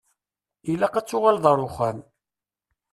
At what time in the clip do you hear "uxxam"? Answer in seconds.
1.67-1.97